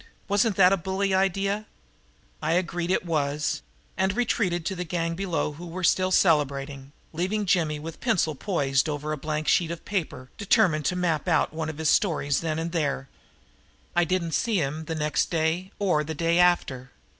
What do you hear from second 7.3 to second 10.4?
Jimmy with pencil poised over a blank sheet of paper